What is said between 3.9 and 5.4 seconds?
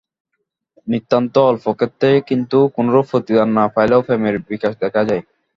প্রেমের বিকাশ দেখা যায়।